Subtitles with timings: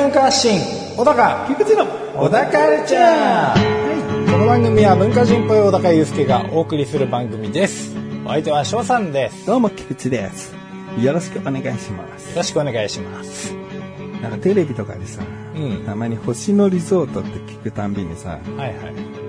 [0.00, 0.58] 文化発信
[0.96, 1.84] 小高菊池の
[2.16, 7.94] 小高カルチャー、この番組は文化人っぽい小高祐介がお送りする番組です。
[8.24, 9.44] お相手は翔さんです。
[9.44, 10.54] どうも、菊池です。
[10.98, 12.30] よろしくお願いします。
[12.30, 13.54] よろしくお願いします。
[14.22, 15.22] なんかテレビとかでさ、
[15.54, 15.84] うん。
[15.84, 18.76] たまに星野リゾートって聞くたんびにさ、はいはい。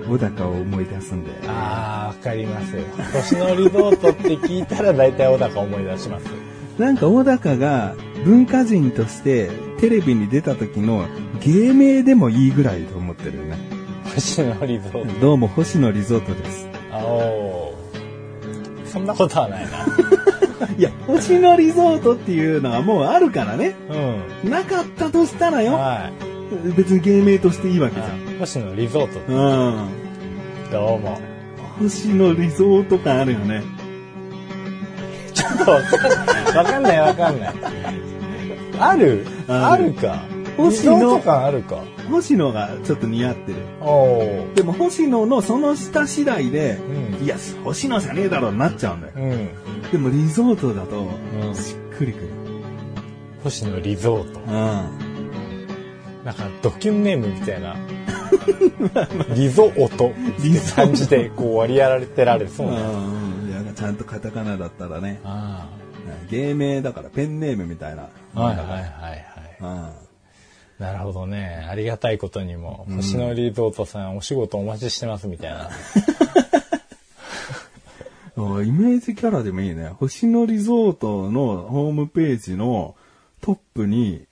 [0.08, 1.32] 小高を思い出すんで。
[1.48, 2.82] あーわかりますよ。
[3.12, 6.24] 星野リゾートって聞いたら大体小高思い出します。
[6.80, 7.94] なんか小高が
[8.24, 9.50] 文化人として
[9.82, 11.08] テレビに出た時の
[11.40, 13.58] 芸名でもいいぐらいと思ってるよね。
[14.14, 16.68] 星野リゾートどうも星野リゾートです。
[16.92, 19.66] あおーそんなことはない
[20.78, 23.74] いや、星野リゾートっていうのはもうあるからね。
[23.90, 25.72] なうんなかったとしたらよ。
[25.72, 28.06] はい別に芸名としていいわけじゃん。
[28.06, 29.88] あ星野リゾートうん。
[30.70, 31.18] どうも
[31.80, 33.64] 星野リゾート感あるよね。
[35.34, 35.70] ちょっと
[36.56, 38.11] わかんないわかんない。
[38.88, 39.26] ある？
[39.48, 40.22] あるか？
[40.56, 41.82] 星野感あるか？
[42.10, 43.56] 星野がちょっと似合ってる。
[44.54, 46.78] でも星野のその下次第で、
[47.16, 49.12] うんいや、星野じゃねえだろうになっちゃうんだよ。
[49.16, 49.90] うん。
[49.90, 51.08] でもリゾートだと、
[51.42, 52.28] うんしっくりくる。
[53.44, 54.40] 星野リゾート。
[54.40, 54.52] うん。
[56.24, 57.76] なんかドキュンネームみたいな。
[59.34, 60.12] リゾート。
[60.42, 62.72] リゾ感じでこう割り当てられそうな。
[62.72, 62.76] う
[63.46, 63.48] ん。
[63.48, 65.68] いや、ちゃんとカタカナだったらね、あ
[66.30, 68.08] 芸名だからペンネームみたいな。
[68.34, 68.40] あ。
[68.40, 69.22] はいはいはいはい。
[69.60, 70.02] うん。
[70.78, 71.64] なるほどね。
[71.68, 75.70] ありがたいことにも、星野リゾートさんお仕事お待ちしてますみたいな。
[78.34, 79.88] あイメージキャラでもいいね。
[79.88, 82.96] 星野リゾートのホームページの
[83.40, 84.24] トップに、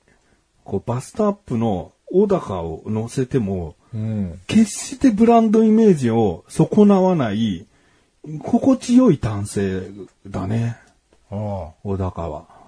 [0.65, 4.41] こうバストアップの小高を載せても、うん。
[4.47, 7.67] 決してブランドイメージを損なわない、
[8.43, 9.83] 心地よい男性
[10.27, 10.77] だね、
[11.31, 12.60] お小高は。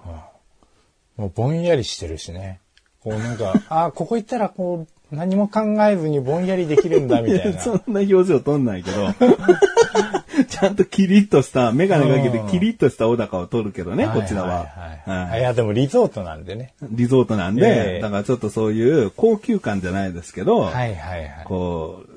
[1.17, 2.59] もうぼんやりしてるしね。
[3.01, 7.59] こうなんか、 あーここ行ったらこう、何も考えずにぼんやりできるんだみたいな。
[7.61, 9.13] そんな表情撮んないけど、
[10.49, 14.47] ちゃんとキリッとした、メガネかけてキリッとした小高を撮るけどね、こちらは。
[14.47, 16.73] いはいはいはいいや、でもリゾートなんでね。
[16.81, 21.29] リゾートなんで、ええだからちょっとそういう高級感じゃないですけど、はいはいはい。
[21.45, 22.13] こう、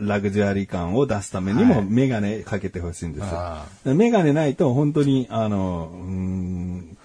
[0.00, 3.66] ラグジュアリー感を出すためにもはいメガネかけてほしいんですよあ。
[3.84, 6.97] メガネないと本当に、あの、うーん、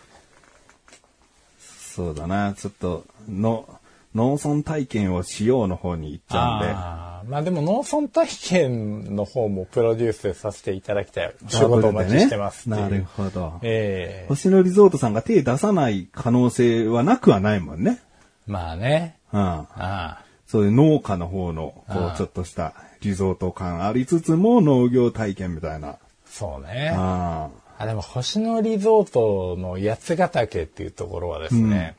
[1.96, 3.70] そうだな、ちょっと、の、
[4.16, 6.68] 農村体験をしようの方に行っちゃうんで。
[6.70, 11.34] あーまあでも農村体験の方もプロデュースさせていただきたい。
[11.48, 12.90] 仕事お待ちしてますっていう。
[12.90, 13.60] なるほど。
[13.62, 18.02] ええ星野リゾートさんが手出さない可能性はなくはないもんね。
[18.46, 19.16] まあね。
[19.32, 19.40] うん。
[19.40, 20.24] ああ。
[20.48, 25.98] そういう農家の方の、こう、ちょっとしたリゾート感ありつつも農業体験みたいな。
[26.26, 26.94] そうね。
[26.96, 31.96] ああ、でも星野リゾートの八ヶ岳っていうところはですね、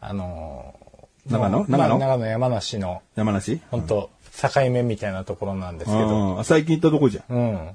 [0.00, 1.66] あのー、長野？
[1.68, 1.98] 長野？
[1.98, 3.60] 長野山梨の、山梨？
[3.70, 6.44] 本当境目みたいなところなんですけど、うん。
[6.44, 7.36] 最近行ったとこじゃん。
[7.36, 7.70] うん。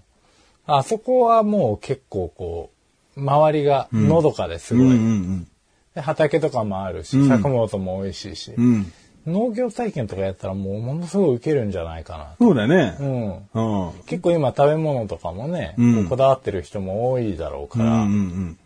[0.68, 2.72] あそこはもう結構こ
[3.16, 5.48] う、周りがのどかですごい、うんうん。
[5.94, 7.28] で畑とかもあるし、うん。
[7.30, 8.92] 作物も美味しいし、うん。
[9.26, 9.34] うん。
[9.34, 12.96] 農業体験とかやったらもうものすごい受けるんじゃないかそうだよね。
[13.00, 13.06] な。
[13.54, 13.88] うん。
[13.88, 13.92] うん。
[14.06, 18.58] 結構今食べ物とかもね、うんこだわってる人も多いだろうから、うんうんうん。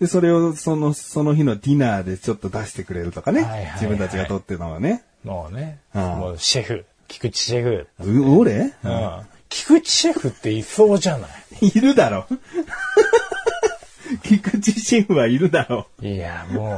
[0.00, 3.42] で、それをその、その日のディナーでちょっと出してくれるとかね。
[3.42, 5.02] はいはいはい自分たちが撮ってるのはね。
[5.24, 7.88] もうね、うんもうシェフ、菊池シェフ。
[8.00, 9.20] う俺、うん。
[9.48, 11.26] 菊池シェフっていそうじゃな
[11.62, 11.68] い？
[11.68, 12.26] いるだろ。
[14.22, 15.86] 菊池シェフはいるだろ。
[16.02, 16.76] いや、も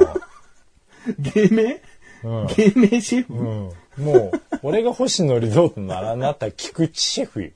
[1.19, 1.81] 芸名？
[2.23, 4.03] うん芸名シェフ、う、うん。
[4.03, 7.49] もう、俺が星野リゾートならなったら菊池シェフよ。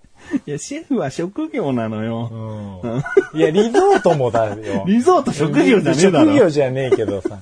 [0.45, 2.81] いや、シェフは職業なのよ。
[2.83, 3.39] うん。
[3.39, 4.83] いや、リゾートもだよ。
[4.88, 6.25] リゾート職業じゃねえだろ。
[6.25, 7.39] 職業じゃねえけどさ。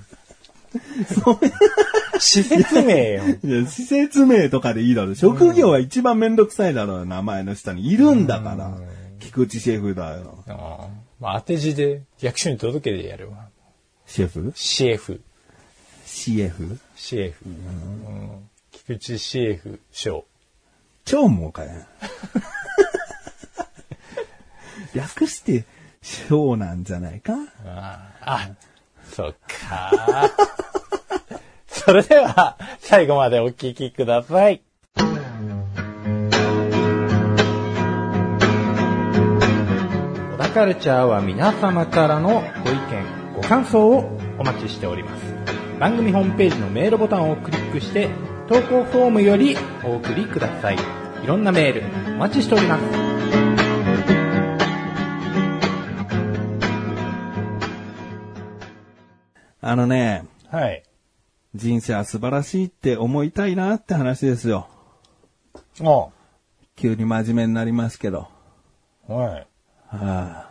[2.19, 3.23] 施設名よ。
[3.43, 5.15] いや、施設名とかでいいだろ。
[5.15, 7.91] 職業は一番めんどくさいだろう、名前の下に。
[7.91, 8.71] いるんだから。
[9.19, 10.43] 菊池シェフだよ。
[10.47, 13.49] うんまあ、当て字で役所に届けてやるわ。
[14.07, 14.51] シェフ？
[14.55, 15.21] シェフ。
[16.13, 17.45] シェフシェフ。
[17.45, 20.25] うん菊池シェフ賞。
[21.05, 21.71] 超もかよ。
[24.93, 25.63] 略して、
[26.01, 27.33] 賞なんじゃないか？
[27.65, 28.49] ああ、
[29.09, 29.35] そっ
[29.69, 30.29] か。
[31.67, 34.61] それでは、最後までお聞きください。
[40.33, 45.30] 小田カルチャーは皆様からのご意見、ご感想をお待ちしております。
[45.81, 48.07] 番組ホームページのメールボタンをクリックして、
[48.47, 50.75] 投稿フォームよりお送りください。
[50.75, 52.83] いろんなメールお待ちしております。
[59.61, 60.83] あのね、はい。
[61.55, 64.67] 人生は素晴らしいって思いたいなって話ですよ。
[65.83, 66.09] あ
[66.75, 68.27] 急に真面目になりますけど。
[69.07, 69.47] はい。
[69.87, 70.47] は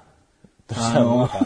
[0.67, 1.19] どうしたの？
[1.19, 1.39] なんか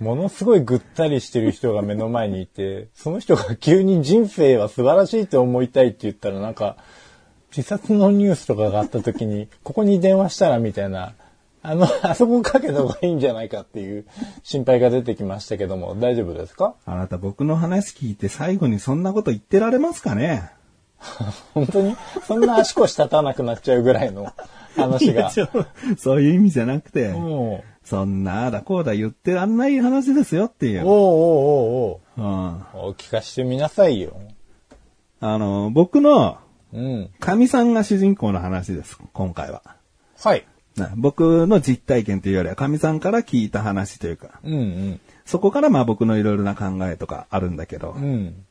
[0.00, 6.76] ものすごいぐったりしてる人が目の前にいて、その人が急に人生は素晴らしいって思いたいって言ったらなんか、
[7.56, 11.14] 自殺のニュースとかがあった時に、ここに電話したらみたいな、
[11.62, 14.04] あの、あそこかけた方がいいんじゃないかっていう
[14.42, 20.50] 心配が出てきましたけども、大丈夫ですか、あなた僕の話聞いて最後にそんなこと言ってられますかね？
[21.54, 21.96] 本当に？
[22.26, 24.32] そんな足腰立たなくなっちゃうぐらいの
[24.76, 25.30] 話が。
[25.98, 30.84] そういう意味じゃなくて、うんそんなあだこうだ言ってらんない話ですよっていう。
[30.86, 34.16] おうおうおううん、お聞かしてみなさいよ。
[35.20, 36.38] あの、僕の
[36.72, 37.10] うん。
[37.20, 39.62] 神さんが主人公の話です、今回は。
[40.20, 40.44] はい。
[40.76, 45.00] な僕の実体験というよりは神さんから聞いた話というか、うんうん。
[45.24, 48.44] そこからまあ僕のいろいろな考えとかあるんだけど、うん。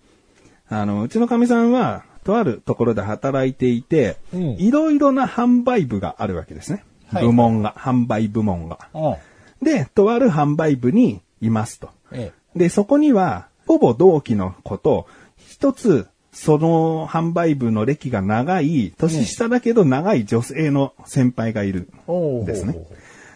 [0.69, 6.83] あの、うちの神さんは、とあるところで働いていて、うんいろいろな販売部があるわけですね。
[7.07, 8.89] はい部門が、販売部門が。
[8.93, 9.65] うん。
[9.65, 11.89] で、とある販売部にいますと。
[12.11, 22.73] えで、そこには、ほぼ同期の子と、一つ、その販売部の歴が長い、年下だけど長い女性の先輩がいるおんですね。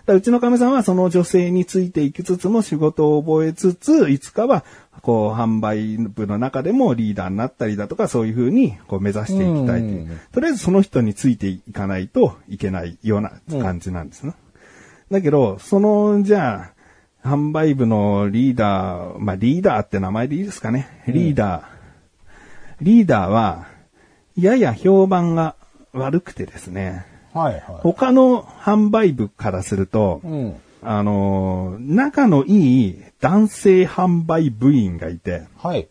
[0.07, 4.63] ほうちの神さんはその女性についていきつつも仕事を覚えつつ、いつかは、
[5.01, 14.33] こう、販売部の中でもリーダーになったりだとか、そういうふうに、こう、目指していきたいといううんとりあえずその人についていかないといけないような感じなんですね。
[15.11, 16.71] だけど、その、じゃ
[17.23, 21.03] あ、販売部のリーダー、まあ、リーダーって名前でいいですかね。
[21.07, 21.63] リーダー。
[22.81, 23.67] リーダーは、
[24.37, 25.55] やや評判が
[25.93, 27.61] 悪くてですね、はいはい。
[27.81, 30.55] 他の販売部からすると、うん。
[30.81, 35.87] あのー仲のいい男性販売部員がいて、はい。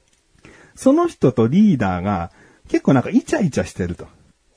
[0.74, 2.30] その人とリーダーが
[2.68, 4.06] 結構なんかイチャイチャしてると。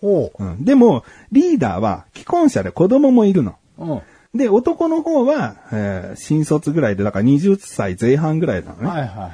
[0.01, 3.55] ほうん、でも、リーダーは既婚者で子供もいるの。
[3.77, 3.85] う。
[3.85, 4.01] うん。
[4.33, 8.87] で、男の方は、えー新卒ぐらいで、だから20歳前半ぐらいなのね。
[8.87, 9.31] はいはい。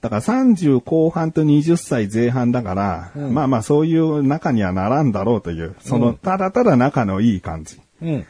[0.00, 8.26] だから30後半と20歳前半だから、うんまあまあそういう仲にはならんだろうという、その、ただただ仲のいい感じうん。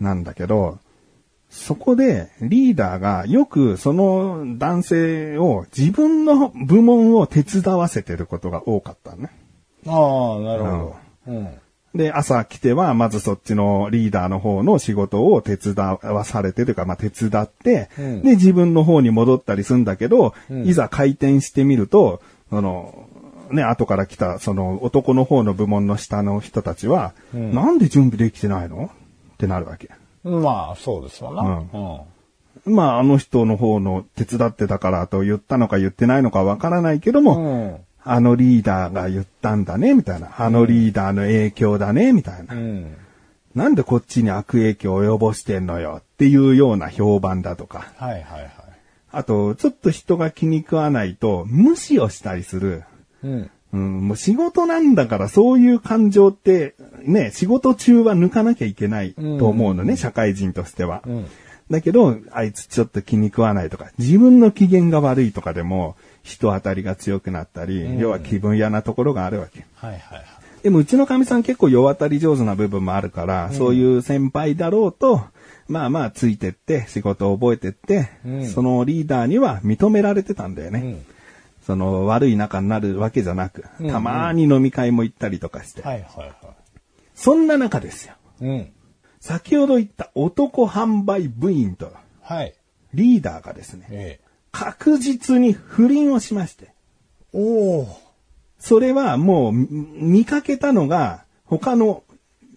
[0.00, 0.78] なんだけど、
[1.56, 9.30] そこでリーダーがよくその男性を自分の部門を手伝わせてることが多かったのね。
[9.86, 10.96] ああ、なるほど。
[11.28, 11.48] うん。
[11.94, 22.20] で、朝来ては、まずそっちのリーダーの方の仕事を手伝わされてというか、まあ手伝って、うんで、自分の方に戻ったりするんだけど、うんいざ回転してみると、
[22.50, 23.08] その、
[23.50, 28.90] ね、後から来た、その男の方の部門の下の人たちは、うんなんで準備できてないの？
[29.34, 29.90] ってなるわけ。
[30.30, 31.42] まあ、そうですわな。
[31.42, 32.04] うん
[32.66, 32.74] うん。
[32.74, 37.76] まあ、あの人の方の手伝ってたからと言ったのか言ってないのかわからないけども、うん。
[38.08, 40.30] あのリーダーが言ったんだね、みたいな。
[40.38, 42.54] あのリーダーの影響だね、みたいな。
[42.54, 42.96] うん。
[43.54, 47.92] なんでこっちに悪影響を及ぼしてんのよっていうような評判だとか。
[47.96, 48.50] はいはいはい。
[49.12, 52.84] あと、ちょっと人が気に食わないと無視をしたりする。
[53.24, 53.50] うん。
[53.76, 61.02] うん、もう仕事なんだからそういう感情って、ね、仕事中は抜かなきゃいけないと思うのね、社会人としては。
[61.06, 61.26] うん。
[61.70, 69.66] だけど、あいつちょっと気に食わないとか、自分の機嫌が悪いとかでも、人当たりが強くなったり、うん要は気分屋なところがあるわけ。
[69.74, 70.24] はいはいはい。
[70.62, 75.22] でもうちのかみさん結構世渡り上手な部分もあるから、そういう先輩だろうと、
[75.68, 81.02] まあまあついてって、仕事を覚えてって、うんそのリーダーには認められてたんだよね。
[81.68, 81.76] うん。
[81.76, 85.82] その悪い仲になるわけじゃなく、うんたまに飲み会も行ったりとかして。
[85.82, 86.54] はいはいは
[87.14, 88.14] そんな中ですよ。
[88.40, 88.44] い。
[88.44, 88.72] うん。
[89.20, 91.92] 先ほど言った男販売部員と
[92.22, 92.54] はい。
[92.94, 94.26] リーダーがですね、ええ。
[94.52, 96.72] 確実に不倫をしまして。
[97.32, 98.06] おお。
[98.58, 102.02] それはもうみ見かけたのが他の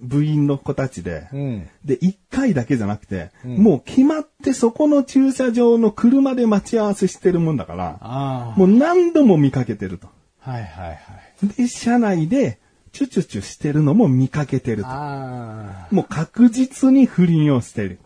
[0.01, 1.69] 部員の子たちで、うん。
[1.83, 10.07] で、一回だけじゃなくて、うんもう決まってそこの駐車場の車で待ち合わせしてるもんだから、あもう何度も見かけてると。
[10.43, 10.51] あ。
[10.51, 11.47] はいはいはい。
[11.57, 12.59] で、車内で
[12.91, 14.89] チュチュチュしてるのも見かけてると。
[14.89, 17.99] あもう確実に不倫をしてる。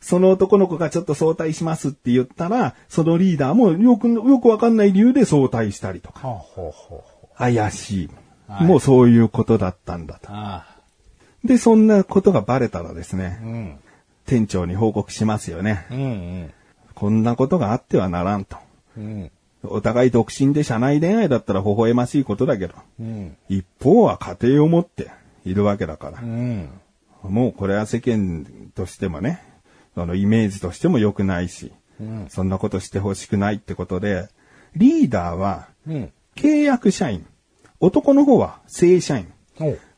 [0.00, 6.44] その男の子がちょっと早退しますって言ったら、そのリーダーもよく、よくわかんない理由で早退したりとか。
[7.36, 8.06] 怪しい。
[8.08, 8.26] はい
[8.64, 10.30] もうそういうことだったんだと。
[11.46, 13.46] あで、そんなことがバレたらですねあ。
[13.46, 13.78] う、ん。
[14.26, 15.86] 店長に報告しますよね。
[15.90, 16.52] うんうん。
[16.94, 18.56] こんなことがあってはならんと。
[18.96, 19.30] うん。
[19.62, 23.36] お互い独身で社内恋愛だったら微笑ましいことだけど、うん。
[23.48, 25.10] 一方は家庭を持って、
[25.46, 26.26] いるわけだからう。
[26.26, 26.68] ん。
[27.22, 29.42] もうこれは世間としてもね、
[29.94, 32.26] そのイメージとしても良くないし、うん。
[32.28, 34.28] そんなことしてほしくないってことで、
[34.74, 36.12] リーダーはうん。
[36.34, 37.24] 契約社員、
[37.80, 39.32] 男の方は正社員。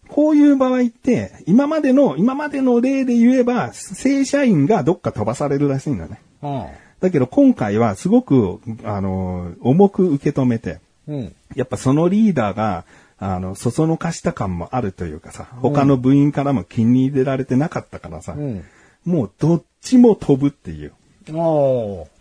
[0.08, 6.20] こういう場合って、今までの、今までの例で言えば、正社員がどっか飛ばされるらしいんだね。
[6.42, 6.66] うん。
[7.00, 11.34] だけど今回はすごく、あの、重く受け止めて、うん。
[11.54, 12.84] やっぱそのリーダーが、
[13.18, 18.64] あの、そそのかした感もあるというかさ、他の部員からも気に入れられてなかったからさ、うん。
[19.04, 20.92] もうどっちも飛ぶっていう。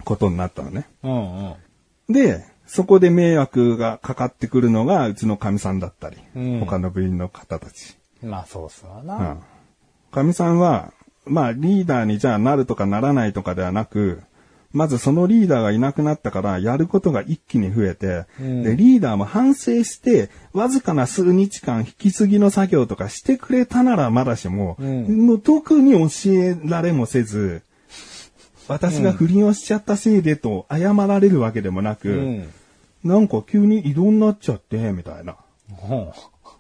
[0.04, 0.88] ことになったのね。
[1.04, 1.56] うんう
[2.10, 2.14] ん。
[2.14, 7.98] で、そこで迷惑がかかってくるのが、うちの神さんだったり、うん他の部員の方たち。
[8.22, 9.18] まあそうっすわな。
[9.18, 9.40] うん。
[10.12, 10.92] 神さんは、
[11.26, 14.22] まあリーダーにじゃあなるとかならないとかではなく、
[14.74, 27.62] まずそのリーダーがいなくなったから、やることが一気に増えて、うんで、リーダーも反省して、わずかな数日間引き継ぎの作業とかしてくれたならまだしも、うんもう特に教えられもせず、
[28.68, 32.50] 私が不倫をしちゃったせいでと謝られるわけでもなく、うん。
[33.08, 35.38] なんか急に異動になっちゃって、みたいな。
[35.70, 36.14] ほ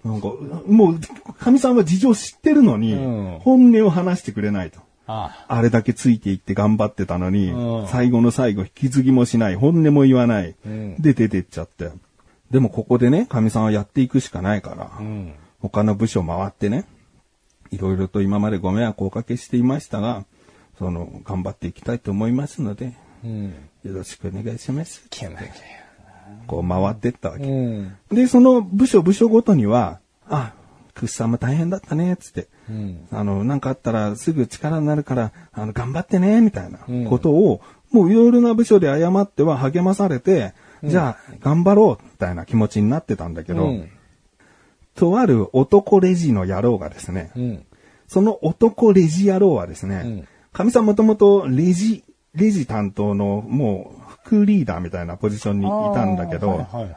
[0.04, 0.27] なんか、
[0.68, 1.00] もう、
[1.39, 4.80] 神さんは事情知ってるのに、うん本音を話してくれないと。
[5.10, 11.92] ああれだけついていって頑張ってたのに、うん最後の最後引き継ぎもしない、本音も言わない、うんで出てっちゃって。
[12.51, 14.98] でもここでね、神さんはやっていくしかないから、あ。
[15.00, 15.34] うん。
[15.60, 16.86] 他の部署回ってね、
[17.72, 20.25] いろいろと今までご迷惑をおかけしていましたが、
[20.77, 23.54] その、頑張っていきたいと思いますので、うん。
[23.84, 25.04] よろしくお願いします。
[26.48, 27.43] こう回ってったわけ。
[27.43, 27.96] うん。
[28.12, 30.53] で、その部署部署ごとには、あ、
[30.93, 32.48] クッさんも大変だったね、つって。
[32.69, 33.07] うん。
[33.12, 40.53] あの、なんかあったらすぐ力になるから、あの、頑張ってね、みたいなうんことを、もういろいろな部署で謝っては励まされて、
[40.84, 43.89] じゃあ、頑張ろう、みたいな気持ちになってたんだけど、うん。
[44.96, 47.65] とある男レジの野郎がですね、うん。
[48.07, 52.03] その男レジ野郎はですねうん、かみ、さんもともとレジ、
[52.38, 56.94] レジ担当のもう副リーダーみたいなポジションにいたんだけど、はいはいはい。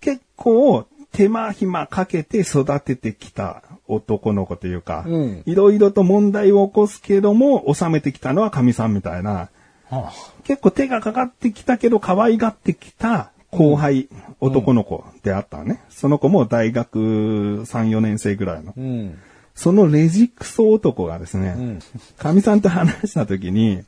[0.00, 9.48] 結構手間暇かけて育ててきた男の子というか、うんいろいろと問題を起こすけども、収めてきたのは神さんみたいな、
[9.90, 10.12] は
[10.44, 14.08] 結構手がかかってきたけど可愛がってきた後輩、
[14.40, 15.82] 男の子であったのね。
[15.88, 18.74] その子も大学3、4年生ぐらいのあ。。
[18.76, 19.18] うん。
[19.54, 21.80] そのレジクソ男がですねん、
[22.16, 23.82] 神、さんと話した時に、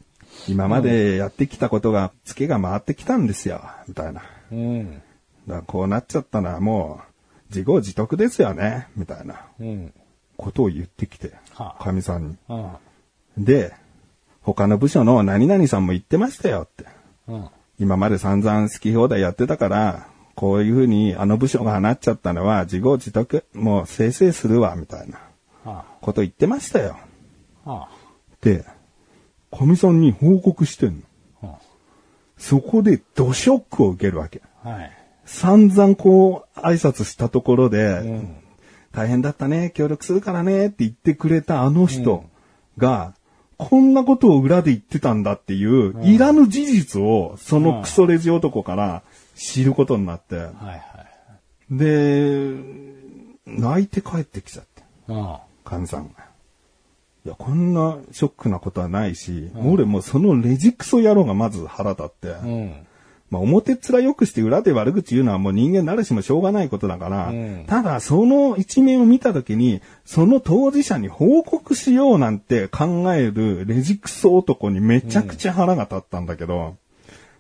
[0.49, 4.23] 今までやってきたことが、ツケが回ってきたんですよ、みたいな。
[4.53, 4.95] うん。
[4.95, 5.03] だか
[5.47, 7.11] らこうなっちゃったのはもう、
[7.49, 9.93] 自業自得ですよね、みたいなうん。
[10.37, 12.37] ことを言ってきては、あかみさんに。
[12.49, 13.45] うん。
[13.45, 13.75] で、
[14.43, 16.87] 他の部署の何々さんも言ってましたよって。
[17.29, 17.49] うん。
[17.79, 25.21] 今まで散々好き放題やってたから、こういうふうにあの部署が放っちゃったのは自業自得、もう生成するわ、みたいな
[25.65, 26.97] はこと言ってましたよ。
[27.65, 27.71] あ。
[27.71, 27.89] は
[28.41, 28.65] で、
[29.51, 31.03] かみさんに報告してん
[31.43, 31.59] の。
[32.39, 34.41] そこでドショックを受けるわけ。
[34.65, 34.69] あ。
[34.71, 34.93] はい。
[35.27, 38.37] 散々こう挨拶したところで、うん。
[38.93, 42.25] 大変だったね、協力するからねって言ってくれたあの人
[42.77, 43.15] が、
[43.57, 49.03] こんなことを裏で言ってたんだっていう、いらぬ事実を、そのクソレジ男から
[49.37, 50.81] 知ることになって、はいはい。
[51.71, 52.57] で、
[53.47, 55.37] 泣いて帰ってきちゃって、うん。
[55.63, 56.30] 神さんが。
[57.27, 62.87] いや、こんなショックなことはないし、俺もうそのレジクソ野郎がまず腹立って、うん。
[63.31, 67.65] まあ、表っ面良くして裏で悪口言うのはもう人間誰しもしょうがないことだから、うん。
[67.67, 76.77] ただその一面を見たときに、その当事者に報告しようなんて考えるレジクソ男にめちゃくちゃ腹が立ったんだけど、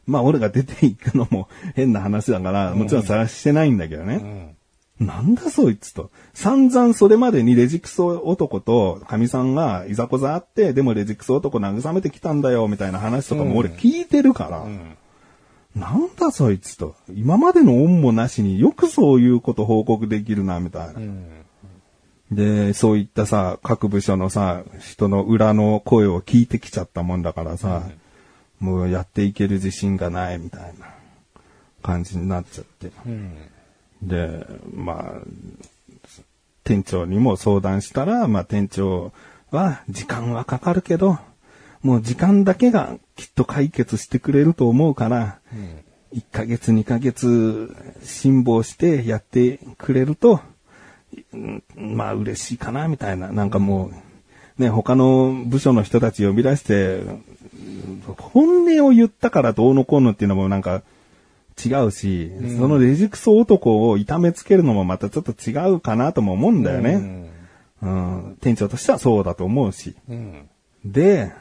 [0.06, 4.56] まあ俺が出ていくのも変な話だから、もちろん晒してないんだけどね。
[5.00, 5.07] うん。
[5.07, 6.11] なんだそいつと。
[6.35, 14.97] 散々それまでにレジクソ男と神さんがいざこざあって、でもレジクソ男慰めてきたんだよ、みたいな話とかも俺聞いてるから、うん。
[15.75, 16.97] なんだそいつと。
[17.14, 20.95] 今までの恩もなしによくそういうこと報告できるな、みたいな。
[20.95, 21.26] うん。
[22.33, 27.83] で、そういったさ、各部署のさ、人の裏の声を聞いてきちゃったもんだからさ、
[28.59, 30.87] もうやっていける自信がない、みたいな
[31.83, 32.90] 感じになっちゃって。
[33.07, 33.37] うん。
[34.02, 35.21] で、まあ、
[36.64, 39.12] 店長にも相談したら、まあ店長
[39.50, 41.19] は時間はかかるけど、
[41.83, 45.38] もう時間だけがきっと解決してくれると思うから、
[46.14, 50.40] 1ヶ月2ヶ月辛抱してやってくれると、
[51.33, 53.33] うんまあ嬉しいかな、みたいな。
[53.33, 53.90] なんかも
[54.59, 57.02] う、ね、他の部署の人たち呼び出して、
[58.16, 60.83] 本音を言ったからどうのこうのっていうのもなんか
[61.69, 67.31] 違うし、そのレジクソ男を痛めつけるのもまたちょっと違うかなとも思うんだよね。
[67.83, 69.97] うん、店長としてはそうだと思うし。
[70.09, 70.49] うん。
[70.85, 71.33] で、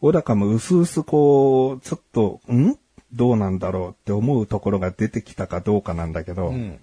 [0.00, 2.76] 小高もうすうすこう、ちょっと、ん？
[3.12, 6.78] どうなんだろうって思うところが出てきたかどうかなんだけど、うん。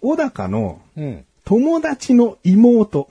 [0.00, 1.24] 小高のうん。
[1.44, 3.08] 友達の妹、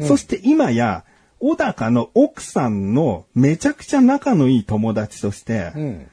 [0.00, 1.04] そして今や、
[1.38, 6.06] 小高の奥さんのめちゃくちゃ仲のいい友達として、うん。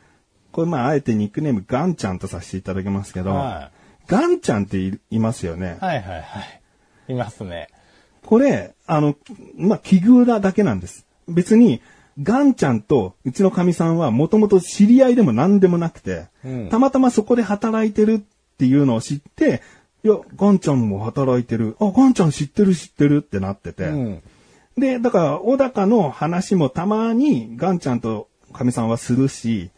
[0.52, 3.72] これまああえてニックネームガンちゃんとさせていただきますけど、は
[4.08, 5.78] ガンちゃんっていいますよね。
[5.80, 6.42] はいはいは
[7.08, 7.14] い。
[7.14, 7.70] いますね。
[8.26, 9.16] これ、あの、
[9.56, 11.06] まあ、奇遇なだけなんです。
[11.28, 11.82] 別に、
[12.22, 18.20] ガンちゃんとうちのかみさんはもともと知り合いでも何でもなくて、うんたまたまそこで働いてるっ
[18.58, 19.62] ていうのを知って、
[20.04, 21.78] いや、ガンちゃんも働いてる。
[21.80, 23.86] あ、ガンちゃん知ってる知ってるってなってて。
[23.86, 24.24] うん。
[24.78, 29.72] で、だから、小高の話もたまにガンちゃんとかみさんはするし、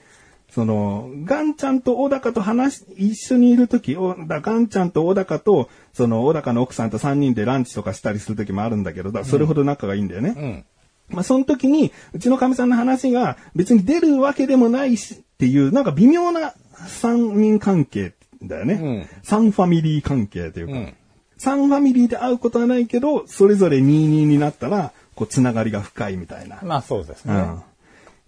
[0.52, 10.34] その、ガンちゃんと小高と話し、一緒にいるとき、おだガンちゃんと小高と、その、小高の奥さんと3人でランチとかしたりするときもあるんだけど、だそれほど仲がいいんだよね。
[10.38, 10.66] うん。
[11.10, 16.54] まあ、その時に、うちのかみさんの話が別に出るわけでもないしっていう、なんか微妙な
[16.88, 19.10] 三人関係だよね。
[19.24, 20.74] 三ファミリー関係というか。
[20.74, 20.94] うん
[21.38, 26.60] 三ファミリーで会うことはないけど、それぞれ22になったら、こう、つながりが深いみたいな。
[26.62, 27.34] まあそうですね。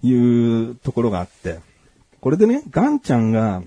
[0.01, 0.09] うん。
[0.09, 1.59] いうところがあって。
[2.23, 3.61] これでね、ガンちゃんが、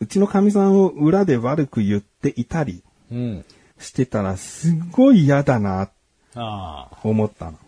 [0.00, 3.44] うちのかみさんを裏で悪く言っていたりうん。
[3.78, 5.90] してたら、すっごい嫌だな。
[7.02, 7.58] 思ったの。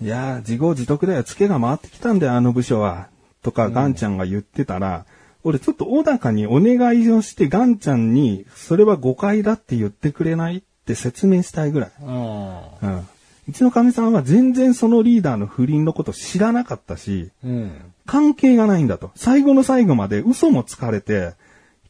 [0.00, 1.24] いやー、自業自得だよ。
[1.24, 3.08] ツケが回ってきたんだよ、あの部署は。
[3.42, 5.04] とか、ガンちゃんが言ってたら、
[5.44, 11.90] 俺ちょっと小高にお願いをして、ガンちゃんに、それは誤解だって言ってくれないって説明したいぐらい。
[12.00, 13.06] うん。
[13.50, 17.72] うちのかみさんは全然そのリーダーの不倫のこと知らなかったし、うん。
[18.10, 19.12] 関係がないんだと。
[19.14, 21.34] 最後の最後まで嘘もつかれて、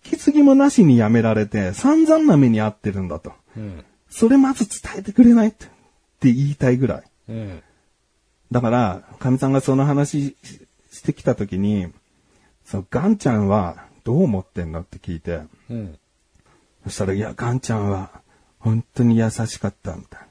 [0.04, 3.32] 引き継ぎもなしに辞められて、散々な目に遭ってるんだと。
[3.56, 3.84] うん。
[4.10, 5.68] それまず伝えてくれないってっ
[6.20, 7.04] て言いたいぐらい。
[7.30, 7.62] うん。
[8.52, 10.36] だから、かみさんがその話し
[10.92, 11.86] してきたときに、
[12.66, 15.98] そのガンちゃんはどう思ってんのって聞いて、うん。
[16.84, 18.20] そしたら、いや、ガンちゃんは
[18.58, 20.26] 本当に優しかった、みたいな。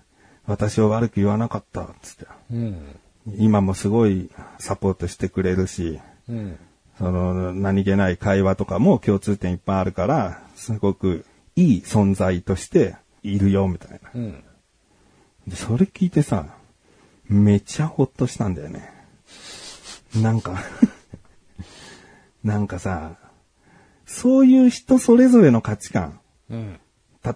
[0.46, 2.28] 私を悪く言わなかった、つって。
[2.52, 3.00] うん。
[3.38, 6.58] 今もすごいサポートしてくれるし、うん。
[6.98, 14.12] その何気ない会話とかも共通点いっぱいあるから、すごくいい存在としているよ、みたいな。
[14.14, 14.44] うん。
[15.48, 16.46] でそれ聞いてさ、
[17.28, 18.92] めちゃほっとしたんだよね。
[20.16, 20.60] なんか、
[22.44, 23.16] なんかさ、
[24.06, 26.20] そういう人それぞれの価値観。
[26.50, 26.80] うん。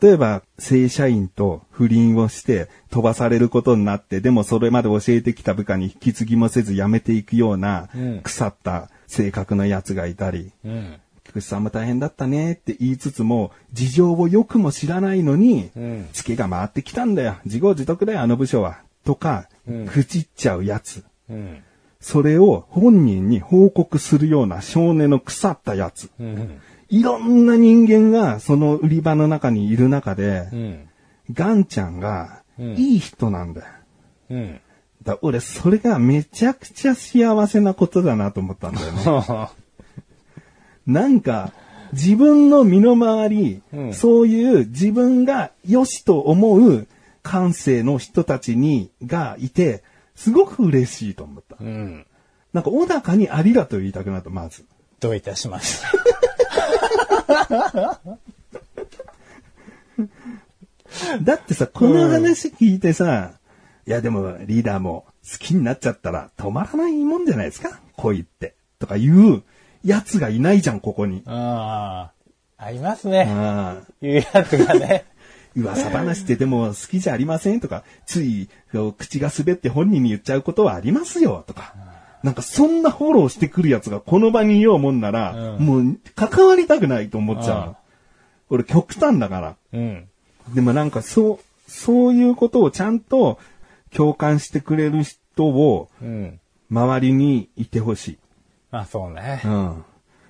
[0.01, 10.99] 例えば、正社員と不倫をして飛ばされることになって、でもそれまで教えてきた部下に引き継ぎもせず辞めていくようなうん腐った性格のやつがいたり、うん。
[11.23, 17.35] 菊池さんも大変だったねって言いつつも、事情をよくも知らないのに、うんツケが回ってきたんだよ。
[17.45, 18.79] 自業自得だよ、あの部署は。
[19.03, 21.03] とか、うん愚痴っちゃうやつ。
[21.29, 21.63] うん。
[21.99, 26.09] それを本人に報告するような少年の腐ったやつ。
[26.19, 26.61] うん。
[26.93, 30.89] いろんな人間がその売り場の中にいる中で、うん。
[31.33, 33.67] ガンちゃんがうんいい人なんだよ。
[34.29, 34.61] うん。
[35.01, 39.49] だ俺、それがめちゃくちゃ幸せなことだなと思ったんだよね。
[40.85, 41.51] なんか、
[41.93, 46.87] 自分の身の回り、うんそういう自分が良しと思う
[47.23, 49.81] 感性の人たちに、がいて、
[50.15, 51.57] すごく嬉しいと思った。
[51.59, 52.05] うん。
[52.53, 54.63] なんか、小高にありがとう言いたくなった、まず。
[54.99, 56.32] どういたしました。
[61.23, 63.31] だってさ、この話聞いてさ、
[63.85, 67.79] いやでもリーダーも好きになっちゃったら止まらないもんじゃないですか？
[67.97, 68.55] 恋って。
[68.79, 69.43] とか言う
[69.83, 71.21] やつがいないじゃん、ここに。
[71.25, 72.11] あ
[72.57, 72.63] あ。
[72.65, 73.27] ありますね。
[73.29, 75.05] ああいうやつがね。
[75.55, 78.49] 噂話ってでも好きじゃありませんとか、つい
[78.97, 81.75] 口が滑って本人に言っちゃうことはありますよとか。
[82.23, 87.77] なんかそんなフォローしてくるやつがこの場にいようもんなら、うんもう関わりたくないと思っちゃううんの。
[88.49, 89.55] 俺極端だから。
[89.73, 90.09] うん。
[90.53, 91.39] でもなんかそう、
[91.71, 93.39] そういうことをちゃんと
[93.93, 96.39] 共感してくれる人をうん。
[96.71, 98.17] 周りにいてほしい。
[98.71, 99.41] まあそうね。
[99.45, 99.85] うん。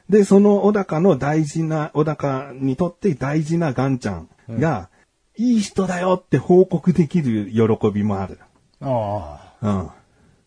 [0.10, 4.90] で、その小高の大事な、小高にとって大事なガンちゃんが、
[5.38, 8.40] いい人だよって報告できる喜びもある。
[8.82, 9.68] ああ。
[9.68, 9.90] うん。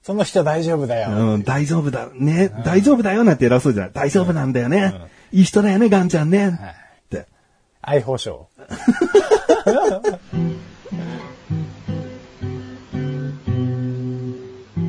[0.06, 1.10] その人大丈夫だよ。
[1.10, 3.90] うん、大丈夫だね、大丈夫だよなんて偉そうじゃない。
[3.92, 4.94] 大丈夫なんだよね。
[5.32, 6.50] いい人だよね、ガンちゃんね。
[6.50, 6.52] っ
[7.10, 7.26] て。
[7.82, 8.46] 愛保証。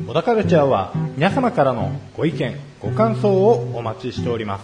[0.06, 4.62] 小田カルチャーは皆様からのご意見、ご感想をお待ちしております。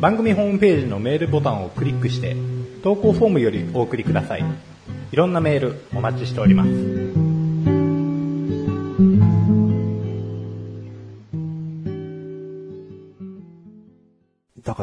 [0.00, 2.34] 番組ホームページのメールボタンをクリックして
[2.82, 4.44] 投稿フォームよりお送りください。
[5.12, 7.25] いろんなメールお待ちしております。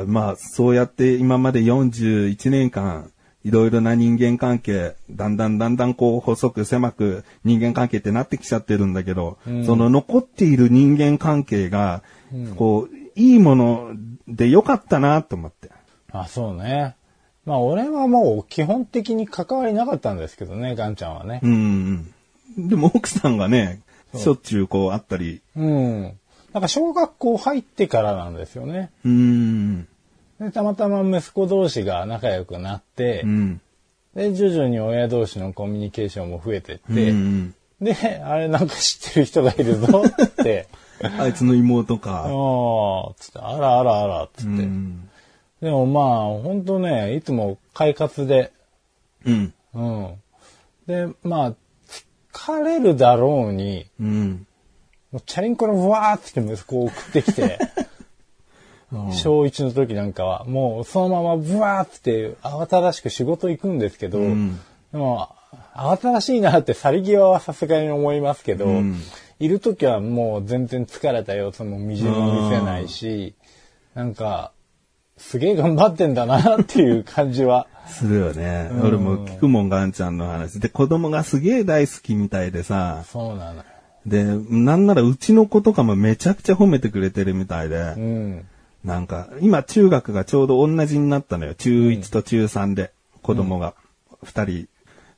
[0.06, 3.12] まあ、そうやって今まで41年間、
[3.44, 12.04] いろいろな人間関係、だんだんだんだんこう細く狭く人間関係ってなってきちゃってるんだけど、その残っている人間関係が、
[12.56, 13.92] こう、いいもの
[14.28, 15.70] でよかったなと思って。
[16.12, 16.96] あ、そうね。
[17.46, 21.42] まあ俺はもう基本的に関わりなかったんですけどね、ガンちゃんはね。
[21.44, 22.14] うん
[22.58, 22.70] うん。
[22.70, 23.82] でも奥さんがね、
[24.16, 26.18] しょっちゅうこうあったり、うん。
[26.54, 28.92] なんか小学校入ってからなんですよね。
[29.04, 29.88] うん、
[30.40, 33.62] で、たまたま息子同士が仲良くなって、うん、
[34.16, 37.56] で、徐々に親同士のコミュニケーションも増えてって、うん。
[37.82, 40.68] で、あれなんか知ってる人がいるぞって、
[41.20, 42.26] あいつの妹あか。
[42.28, 44.48] あ、つって、あらあらあら、つって。
[44.48, 45.10] うん。
[45.62, 48.52] でもまあ、ほんとね、いつも快活で、
[49.26, 49.54] うん。
[49.74, 50.16] うん。
[50.88, 51.54] で、まあ、
[52.34, 54.48] 疲れるだろうに、うん。
[55.12, 57.60] もうチャリンコのブワーって息子を送ってきて、
[59.12, 64.60] 小1の時なんかは、もうそのままブワーって慌ただしく仕事行くんですけど、ん
[64.92, 65.30] でも、
[65.76, 69.02] 慌ただしいなって去り際はさすがに思いますけど、ん
[69.40, 73.36] いる時はもう全然疲れた様子もみじも見せないし、
[73.96, 74.52] なんか、
[75.18, 77.68] すげえ頑張ってんだなっていう感じは。
[77.88, 78.70] するよね。
[78.84, 80.60] 俺も聞くもん、ガンちゃんの話。
[80.60, 83.04] で、子供がすげえ大好きみたいでさ。
[83.08, 83.64] そうなのよ。
[84.06, 87.76] で、なんならうちの子とかもめちゃくちゃ褒めてくれてるみたいで。
[87.76, 88.46] うん。
[88.84, 91.56] なんか、今中学がちょうど同じになったのよ。
[91.56, 92.92] 中1と中3で、
[93.22, 93.76] 子供が
[94.24, 94.68] 2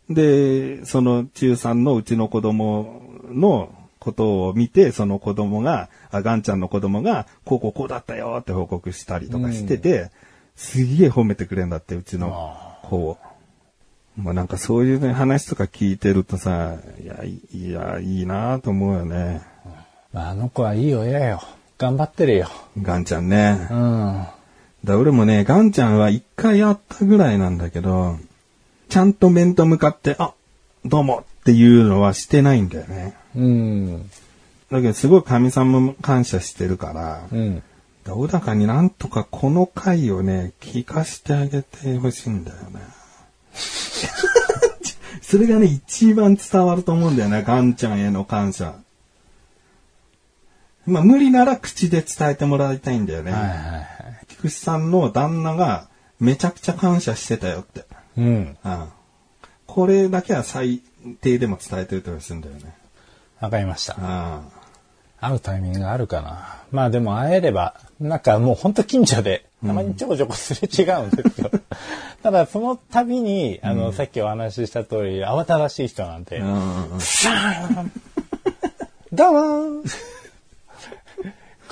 [0.07, 0.13] 人。
[0.13, 3.01] で、その中3のうちの子供
[3.31, 10.11] のことを見て、その子供が、あ、ガンちゃんの子供が、こうこうこうだったよって報告したりとかしてて、
[10.55, 13.17] すげえ褒めてくれんだって、うちの子を。
[14.15, 19.41] もうなんかそういうね、話とか聞いてるとさ、いや、いいや、いいなと思うよね。
[20.13, 21.41] まあ、あの子はいい親よ。
[21.77, 22.49] 頑張ってるよ。
[22.81, 23.67] ガンちゃんね。
[23.69, 24.25] うん。
[24.85, 28.17] だ俺もね、ガンちゃんは一回会ったぐらいなんだけど、
[28.87, 30.33] ちゃんと面と向かって、あ、
[30.85, 33.13] どうもっていうのはしてないんだよね。
[33.35, 34.09] うん。
[34.71, 37.63] だけどすごい神様も感謝してるから、うん。
[38.03, 42.79] だ小高になんとかこの回をね、聞かしてあげてほしいんだよね。
[45.21, 48.75] それがね、一番伝わると思うんだよね、ガンちゃんへの感謝。
[50.85, 53.31] まあ、無理なら口で伝えてもらいたいんだよね。
[53.31, 53.85] はいはいはい。
[54.27, 55.87] 菊池さんの旦那が
[56.19, 57.85] めちゃくちゃ感謝してたよって。
[58.17, 58.57] うん。
[58.63, 58.89] うん。
[59.65, 60.81] これだけは最
[61.21, 62.75] 低でも伝えておいてほしいんだよね。
[63.39, 63.95] わかりました。
[63.99, 64.41] あ
[65.19, 66.63] 会うタイミングがあるかな。
[66.71, 71.49] まあでも会えれば、なんかもうほんと近所で、たまにちょこちょこすれ違うんですよ。
[72.21, 76.45] ただその度に、あの、さっきお話しした通り、慌ただしい人なんで、あ。
[76.45, 76.99] うん。
[77.01, 77.91] シャーン
[79.11, 79.89] どうもー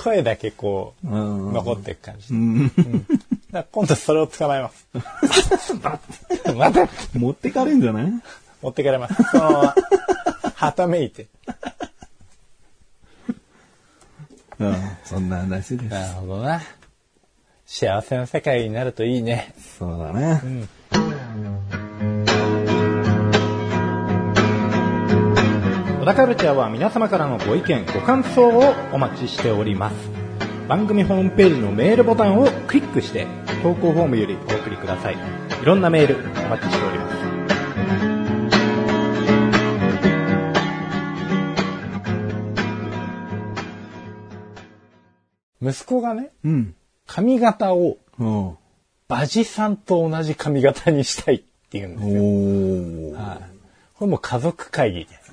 [0.04, 2.28] 声だけこう、うん残っていく感じ。
[3.72, 4.86] 今度それを捕まえます。
[6.54, 8.12] 待って持ってかれんじゃない？
[8.60, 9.14] 持ってかれます。
[9.32, 9.74] そのまま、
[10.54, 11.26] はためいて。
[14.58, 14.76] うん。
[15.04, 15.90] そんな話です。
[15.90, 16.60] なるほどな。
[17.66, 19.54] 幸せな世界になるといいね。
[19.78, 20.40] そうだね。
[26.04, 29.96] 小田カルチャーは皆様からのご意見、ご感想をお待ちしております。
[30.68, 33.26] 番組ホームページのメールボタンをクリックして、
[33.62, 35.14] 投稿フォームよりお送りください。
[35.14, 37.10] いろんなメールお待ちしておりま
[45.70, 45.80] す。
[45.80, 46.74] 息子がね、うん。
[47.06, 48.58] 髪型をお
[49.08, 52.22] バジさんと同じ髪型にしたいって言うんですよ。
[53.18, 53.38] おはい。
[53.94, 55.23] これもう家族会議で。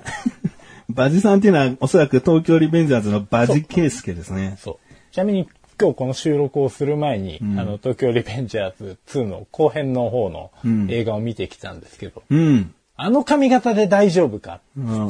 [0.92, 4.56] バジさんっていうのはおそらく東京リベンジャーズのバジケイスケですね。
[4.58, 4.94] そう。
[5.12, 5.48] ちなみに
[5.80, 10.52] 今日この収録をする前に、あの、東京リベンジャーズ2の後編の方の
[10.88, 12.74] 映画を見てきたんですけど、うん。
[12.96, 15.08] あの髪型で大丈夫かうん。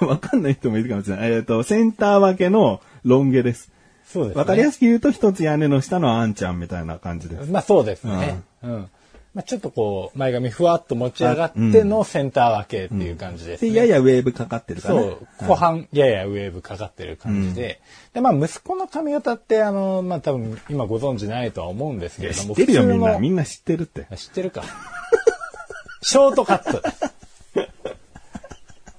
[0.00, 1.32] わかんない人もいるかもしれない。
[1.32, 3.70] えっ、と、センター分けのロン毛です。
[4.04, 4.40] そうですね。
[4.40, 7.50] わかりやすく言うと一つ屋根の下のあんちゃんみたいな感じです。
[7.50, 8.40] まあそうですね。
[8.62, 8.88] うん。
[9.34, 13.70] まあちょっとこう、前髪ふわっと持ち上がってのセンター分けっていう感じですね。
[13.70, 15.00] で、ややウェーブかかってるからね。
[15.00, 17.80] そう、後半ややウェーブかかってる感じで。
[18.12, 22.54] で、まあ息子の髪型ってあの、まあ多分今ご存知ないとは思うんですけれども。
[22.54, 23.18] 知ってるよ、みんな。
[23.18, 24.06] みんな知ってるって。
[24.16, 24.64] 知ってるか。
[26.02, 26.82] ショートカット。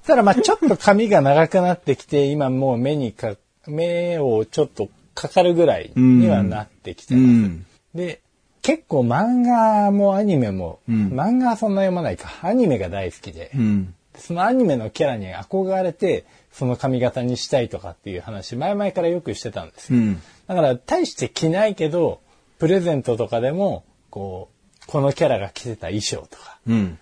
[0.07, 3.35] ただまあちょっと髪が長くなってきて、今もう目にか、
[3.67, 7.23] 目をちょっとかかるぐらいにはなってきてます。
[7.23, 7.65] うん。
[7.93, 8.22] で、
[8.63, 12.31] 結構漫画もアニメも、うん漫画はそんな読まないか。
[12.41, 13.93] アニメが大好きで、うん。
[14.15, 19.99] そのアニメのキャラに憧れて、その髪型にしたいとかっていう話、前々からよくしてたんですよ。
[19.99, 20.21] うん。
[20.47, 22.21] だから、大して着ないけど、
[22.57, 24.49] プレゼントとかでも、こ
[24.81, 26.99] う、このキャラが着てた衣装とか、うん。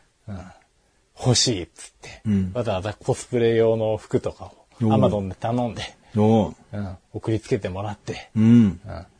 [1.19, 4.45] 欲しいっつって、うんわざわざコスプレ用の服とか
[4.82, 5.84] をアマゾンで頼んで、
[7.13, 8.32] 送りつけてもらって、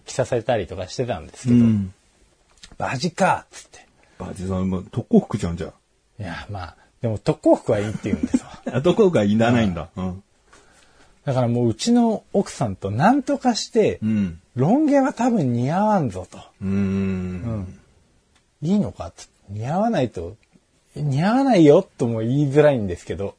[0.06, 1.94] 着させたりとかしてたんですけど、うん。
[2.82, 3.86] バジかっつって。
[4.18, 5.72] バジさんも特攻服じゃんじゃ
[6.20, 8.60] いや、まあ、でも特攻服はいいって言うんですわ。
[8.74, 8.82] あ。
[8.82, 9.90] どこがいらないんだ。
[9.96, 10.24] うん。
[11.24, 14.40] だからもううちの奥さんと何とかして、うん。
[14.56, 16.40] ロン毛は多分似合わんぞと。
[16.40, 17.80] うーん。
[18.64, 19.14] いいのか
[19.50, 20.36] 似合わないと、
[20.96, 23.36] 似合わないよとも言いづらいんですけど、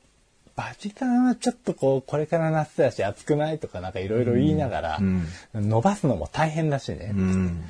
[0.55, 7.11] バジさんはちょっとこう、これから夏だし暑くないとかなんかいろいろ言いながら、うん伸ばすのも大変だしね。
[7.13, 7.65] うん。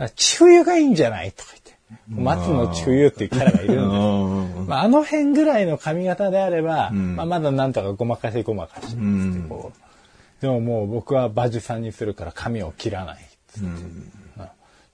[0.00, 1.32] だから千冬がいいんじゃない？
[1.32, 1.70] とか言って。
[2.08, 7.16] 松野千冬っていうキャラがいるんでまあ、あの辺ぐらいの髪型であれば、ん。
[7.16, 9.46] まあ、まだなんとかごまかしごまかし、ん。
[9.48, 13.28] こうでももう僕はバジさんにするから髪を切らない。
[13.60, 14.10] うん。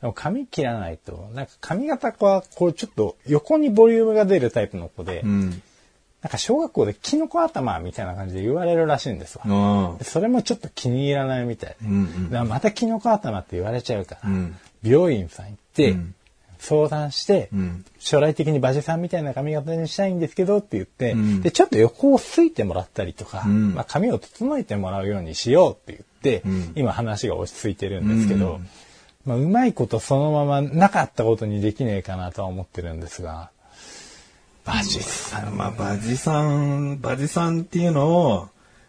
[0.00, 5.62] でも髪切らないと、なんか髪型はこうちょっと横にボリュームが出るタイプの子で、うん。
[6.22, 9.96] なんか小学校でキノコ頭みたいな感じで言われるらしいんですわ。
[10.02, 11.88] それもちょっと気に入らないみたいで。
[11.88, 12.48] うんうん。
[12.48, 16.14] またキノコ頭って言われちゃうから、うん美容院さん行って、うん。
[16.58, 17.84] 相談して、うん。
[17.98, 21.42] 将来的にバジさんみたいな髪型にしたいんですけどって言って、ん。
[21.42, 23.74] で、ちょっと横をすいてもらったりとか、ん。
[23.74, 26.72] まあ、髪を整えてもらうようにしようって言って、ん。
[26.76, 28.60] 今話が落ち着いてるんですけど、
[29.26, 33.50] まあ、うまいことそのままなかったことにできねえかなとは思ってるんですが、
[34.64, 38.48] バジさん、まあ、バジさん、バジさんっていうのを、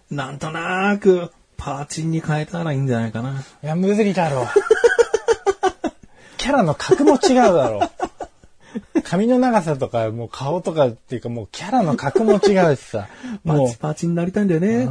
[0.09, 3.43] なんとなく、パーチンに変えたらいいんじゃないかな。
[3.63, 4.47] いや、無理だろう。
[6.47, 9.01] キャラの格も違うだろう。
[9.03, 13.09] 髪の長さとか、もう顔とかっていうか、もうキャラの格も違うしさ。
[13.43, 14.87] もうパチ、パチになりたいんだよねっ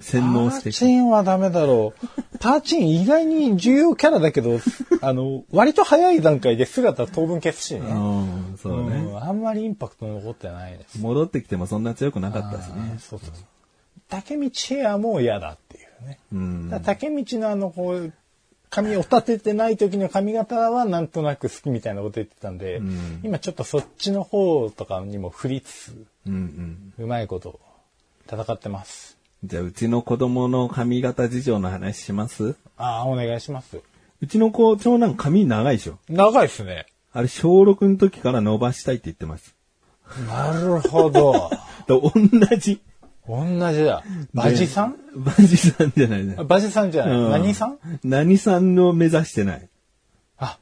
[0.00, 2.38] て、洗脳してパーチンはダメだろう。
[2.40, 4.58] パーチン意外に重要キャラだけど、
[5.00, 7.82] あの、割と早い段階で姿当分消すしね。
[7.82, 8.96] うん、そうね。
[8.96, 10.98] うんあんまりインパクト残ってないです。
[10.98, 12.96] 戻ってきてもそんな強くなかったしね。
[12.98, 13.44] そうそうそう。
[14.08, 16.18] 竹道ヘアも嫌だっていうね。
[16.32, 16.68] うん。
[16.68, 18.12] だから竹道のあの、こう、
[18.70, 26.34] 髪を立ててない時の髪型はなんとなく好きみたいなこと言ってたんで、ん今ちょっとそっちの方とかにも振りつつ、うん
[26.98, 27.04] うん。
[27.04, 27.58] うまいこと
[28.30, 29.18] 戦ってます。
[29.42, 32.54] じゃあ、うちの子供の髪型事情の話します？
[32.76, 33.80] ああ、お願いします。
[34.20, 35.98] うちの子、長男髪長いでしょ？
[36.08, 36.86] 長いですね。
[37.12, 39.56] あれ、小6の時から伸ばしたいって言ってます。
[40.28, 41.50] なるほど。
[41.88, 42.80] と同じ。
[43.28, 44.02] 同じだ。
[44.34, 44.96] バジさん？
[45.16, 46.44] バジさんじゃないねあ。
[46.44, 47.16] バジさんじゃない。
[47.16, 47.78] うん何さん？
[48.04, 49.68] 何さんの目指してない。
[50.38, 50.58] あ、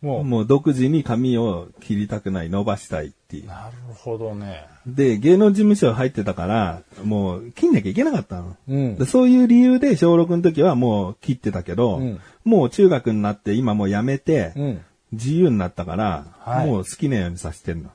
[0.00, 3.46] もう、もう独自に髪を切りたくない、伸ばしたいっていう。
[3.46, 4.64] なるほどね。
[4.86, 8.56] で、芸能事務所入ってたから、もう切んなきゃいけなかったの。
[8.68, 14.80] うんでそういう理由で小6の時はもう切ってたけど、うんもう中学になって今もうやめて、うん。
[15.12, 17.90] 自由になったから、はいもう好きなようにさせてんの。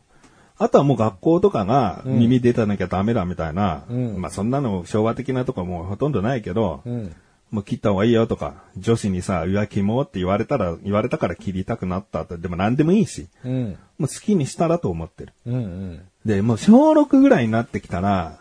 [0.59, 7.15] あとはもう学校とかが耳出たなきゃダメだみたいな、うんまあそんなの昭和的なとこもうほとんどないけど、うん。
[7.51, 13.77] もう切った方がいいよとか、女子にさ、浮気もって言われたら、言われたから切りたくなったって、でも何でもいいし、うん。
[13.97, 15.33] もう好きにしたらと思ってる。
[15.47, 15.55] うん。
[15.55, 16.01] うん。
[16.25, 18.37] で、もう小6ぐらいになってきたら、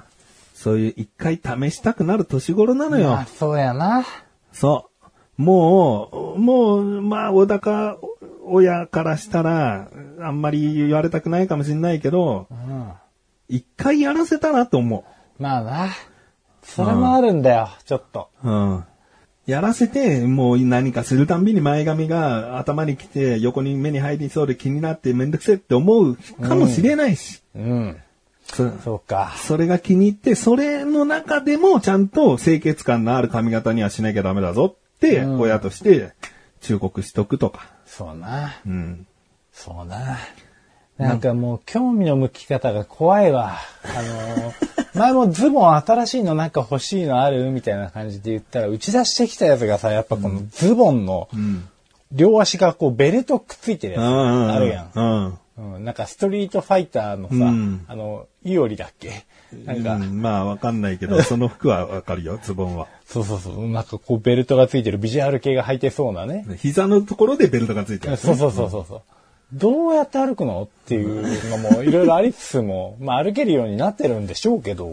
[0.52, 3.14] そういう一回試したくなる年頃なのよ。
[3.14, 4.04] あ、そうやな。
[4.52, 4.90] そ
[5.38, 5.42] う。
[5.42, 7.98] もう、もう、まあ、小高
[8.50, 9.88] 親からしたら、
[10.20, 12.92] あんまり言われたくないかもしれないけどう、ん。
[13.48, 15.04] 一回やらせたらと思
[15.38, 15.88] まあな。
[16.62, 18.28] それもあるんだよ、ちょっと。
[18.44, 18.50] う。
[18.50, 18.84] うん。
[19.46, 27.42] やらせて、もう何かするたんびに前髪が頭に来て、横に目に入りそうで気になってめんどくせえって思うかもしれないし。
[27.54, 27.96] うん。
[28.44, 29.32] そそうか。
[29.36, 36.12] それが気に入って、それの中でもちゃんと清潔感のある髪型にはしなきゃダメだぞって、うん親として
[36.60, 37.77] 忠告しとくとか。
[37.98, 38.54] そうな。
[38.64, 39.06] うん。
[39.52, 40.18] そうな。
[40.98, 43.56] なんかもう興味の向き方が怖いわ。
[43.82, 44.02] あ
[44.40, 44.54] のー、
[44.96, 47.50] 前もズボン新しいのなんか欲しいのある？
[47.50, 51.28] みたいな感じで言ったら、打ち出してきたやつがさ、やっぱこのズボンの
[52.12, 54.90] 両足がこうベルトくっついてるやつあるやん。
[54.94, 55.24] うん。
[55.24, 59.24] うん、なんかストリートファイターのさ、うんあの、イオリだっけ？
[59.64, 62.86] なんか、うんまあわかんないけど、 その服はわかるよ、ズボンは。
[63.06, 66.44] そうそうそう、なんかこうベルトがついてるビジュアル系が履いてそうなね。
[66.58, 69.02] 膝のところでベルトがついてる、そうそうそうそうそう。
[69.52, 74.92] どうやって歩くのっていうのもいろいろありつつも、 まあ歩けるようになってるんでしょうけど、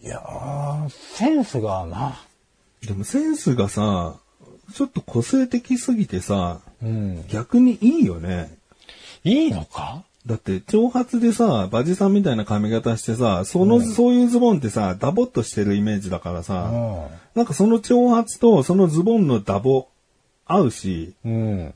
[0.00, 2.20] いやー、センスがな。
[2.86, 4.14] でもセンスがさ、
[4.74, 7.24] ちょっと個性的すぎてさ、うん。
[7.28, 8.54] 逆にいいよね。
[9.24, 10.02] いいのか？
[10.26, 16.70] だって、長髪でさ、バジさんみたいな髪型してさ、その、そういうズボンってさ、ダボっとしてるイメージだからさ、
[17.34, 19.88] なんかその長髪とそのズボンのダボ
[20.46, 21.74] 合うし、うん。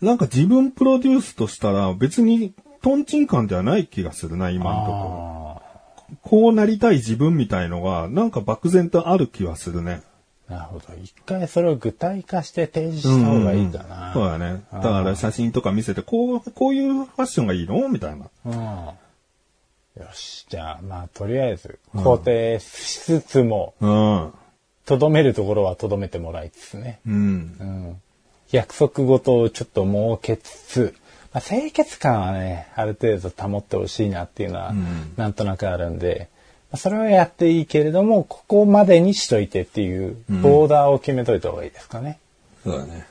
[0.00, 2.52] なんか自分プロデュースとしたら別に
[2.82, 5.60] トンチン感ではない気がするな、今のところ。
[5.60, 10.02] あこうなりたい自分みたいのが、なんか漠然とある気はするね。
[10.48, 10.52] あ。
[10.52, 10.84] なるほど。
[11.02, 14.12] 一回それを具体化して提示した方がいいかな。
[14.12, 14.64] そうだね。
[14.72, 17.88] だから写真とか見せて、こう、こういうファッションがいいの？
[17.88, 18.28] みたいな。
[18.44, 18.52] うん。
[18.54, 18.96] よ
[20.12, 20.46] し。
[20.48, 24.32] じゃあ、まあ、とりあえず、肯定しつつも、うん。
[24.86, 27.00] とどめるところはとどめてもらいつつね。
[27.06, 27.14] うん。
[27.14, 27.16] う
[27.64, 28.00] ん。
[28.50, 29.84] 約束事をちょっと
[30.20, 30.94] 設けつつ、
[31.32, 34.74] まあ、清潔感はね、ある程度保ってほしいなっていうのは、
[35.16, 36.33] なんとなくあるんで、まあ
[36.76, 42.18] それはやっていいけれども、ここまでにしといてっていう、ボーダーを決めといた方がいいですかね。
[42.62, 43.06] そうだね。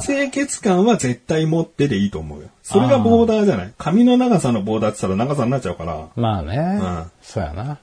[0.00, 2.48] 清潔感は絶対持ってでいいと思うよ。
[2.62, 3.72] それがボーダーじゃない。
[3.76, 6.08] 髪の長さのボーダーって言ったら長さになっちゃうから。
[6.16, 6.56] まあね。
[6.56, 7.78] んそうやな。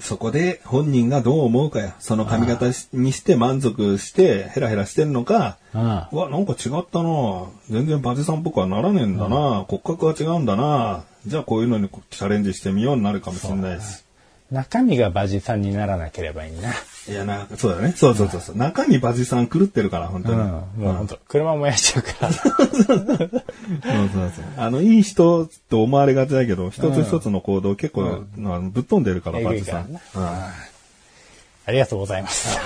[0.00, 1.94] そこで本人がどう思うかや。
[1.98, 5.82] その髪型にして満足してヘラヘラしてんのか、うん。
[6.12, 14.04] うわ、なんか違ったな全然バジさんっぽくはならねえんだな、骨格は違うんだなじゃあこういうのにチャレンジしてみようになるかもしれないし。
[14.50, 16.72] 中身がバジさんにならなければいいな。
[17.08, 17.92] いやな、そうだね。
[17.96, 18.56] そうそうそうそう。
[18.56, 20.40] 中にバジさん狂ってるから、本当に。
[20.40, 20.46] うん。
[20.46, 22.32] もう本当車燃やしちゃうから。
[22.32, 24.44] そうそうそう。
[24.56, 32.58] あの、いい人と思われがちだけど、一つ一つの行動結構、あのぶっ飛んでるから、えバジさんありがとうございます。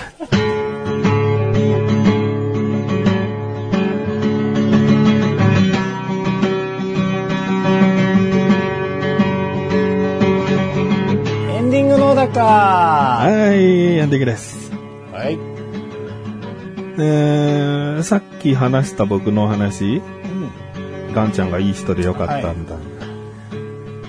[12.33, 14.71] かはい、エンディングです。
[15.11, 15.37] はい。
[16.97, 20.01] えー、さっき話した僕の話、
[21.13, 22.75] ガンちゃんがいい人でよかったんだ。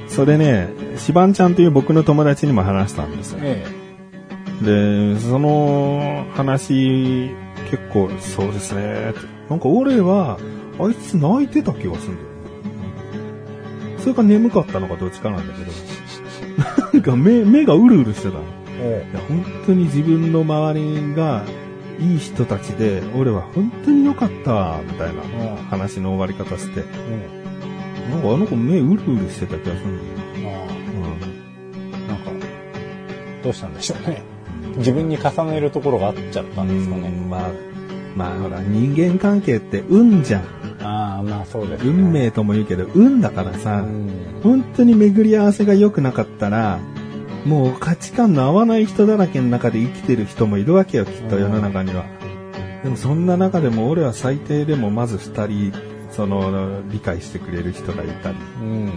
[0.08, 3.40] それね、シバンちゃんという僕の友達にも話したんですよ。
[3.42, 3.64] え
[4.62, 7.30] で、その話、
[7.70, 9.12] 結構、そうですね。
[9.50, 10.38] なんか俺は、
[10.78, 13.98] あいつ泣いてた気がするんだよね。
[13.98, 15.72] それか眠かったのかどっちかなんだけど。
[16.92, 18.40] なんか目、目がうるうるしてたい
[19.12, 21.42] や本当に自分の周りが
[21.98, 27.44] いい人たちで、俺は本当に良かった、みたいなうん話の終わり方して、え
[28.10, 30.14] なんかあの子目うるうるしてた気がするんだよ。
[30.36, 30.46] うん。
[30.46, 31.24] あうん
[31.94, 32.46] あ、なんか、
[33.42, 34.22] どうしたんでしょうね。
[34.76, 37.08] 自分に重ねるところがあっちゃったんですかね。
[37.08, 37.50] うんまあ、
[38.16, 40.44] まあほら、人間関係って運じゃん。
[40.84, 41.90] ああ、まあそうですね。
[41.90, 44.10] 運命とも言うけど、運だからさ、うん。
[44.42, 46.78] 本当に巡り合わせが良くなかったら、
[47.44, 52.04] もう価値観の合わない人だらけの中で生きてる人もいるわけよ、きっと世の中には。
[52.82, 55.72] でもそんな中でも俺は最低でもまず二人、
[56.10, 58.68] その、理解してくれる人がいたり、うん。
[58.68, 58.90] うん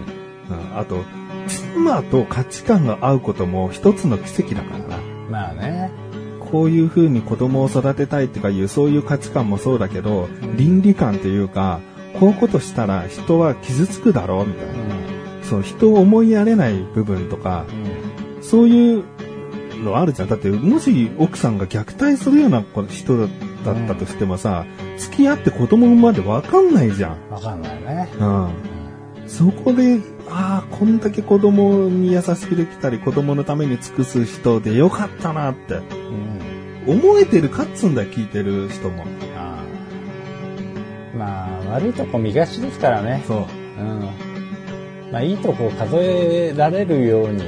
[0.76, 1.04] あと、
[1.48, 4.98] 妻と価値観が合うことも一つの奇跡だからな。
[5.30, 5.87] まあね。
[6.52, 11.80] こういう風に子供を育てたいってかいう、そういう価値観もそうだけど、倫理観というか、
[12.20, 14.74] こういうことしたら人は傷つくだろうみたいな。
[15.44, 17.66] そう、人を思いやれない部分とか、
[18.38, 18.44] うん。
[18.44, 19.04] そういう
[19.84, 20.30] のあるじゃん。
[20.30, 23.30] だって、もし奥さんが虐待するような人だっ
[23.88, 24.66] たとしてもさ、
[24.98, 27.30] 付き合って子供までわかんないじゃん。
[27.30, 28.10] わかんないね。
[28.20, 28.50] うん。
[29.28, 30.00] そこで、
[30.40, 35.76] ああ、こんだけ子供に優しくできたり、子供のために尽くす人でよかったなって、
[36.86, 37.02] うん。
[37.04, 39.04] 思えてるかっつんだよ、聞いてる人も。
[41.18, 43.24] まあ、悪いとこ見がちですからね。
[43.28, 43.48] そ
[43.80, 43.82] う。
[43.82, 44.00] うん。
[45.12, 47.42] まあ、いいとこを数えられるように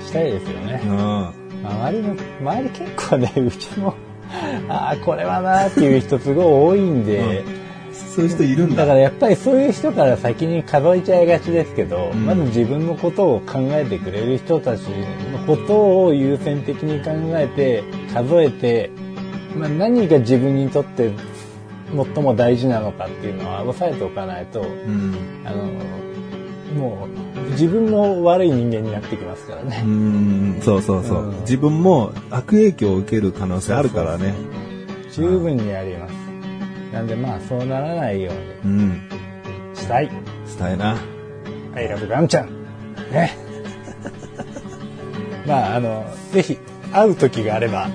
[0.00, 0.88] したいですよねう。
[0.88, 1.40] ん。
[1.62, 3.94] 周りの、周り結構ね、うちも、
[4.70, 7.44] ああ、これはなーっていう人すごい多いんで、
[8.14, 8.82] そういう人いるんだ。
[8.82, 14.82] だからやっぱりそういう人から先に数えちゃいがちですけど、んまず自分のことを考えてくれる人たち
[15.32, 18.90] のことを優先的に考えて、数えて、
[19.56, 21.10] まあ、何が自分にとって
[22.14, 25.14] 最も大事なのかっていうのは押さえておかないと、うん。
[25.44, 25.64] あの、
[26.80, 27.08] も
[27.48, 29.82] う自分も悪い人間になってきますからうね。
[29.82, 34.34] ん、そうそうそう、うん自分も悪影響を受ける可能性あるからね。
[35.10, 36.19] 十分にあります。
[36.92, 38.32] なんでまあそうならないよ
[38.64, 38.90] ううん。
[39.70, 40.10] にしたい。
[40.46, 40.96] したいな。
[41.74, 42.48] I love ガンちゃん。
[43.12, 43.36] ね。
[45.46, 46.58] まあ、あの、ぜひ、
[46.92, 47.88] 会う時があれば、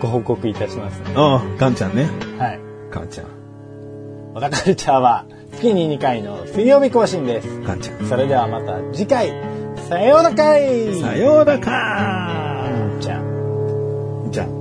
[0.00, 1.12] ご報告いたしますね。
[1.14, 2.08] ああ、ガンちゃんね。
[2.38, 2.60] はい。
[2.90, 3.26] ガンちゃん。
[4.34, 7.60] 小田カルチャーは、月に2回の水曜日更新です。
[7.60, 8.06] ガンちゃん。
[8.06, 9.32] それではまた次回、
[9.88, 12.70] さようならかいさようならか
[13.00, 14.28] ちゃん。
[14.30, 14.59] じゃあ。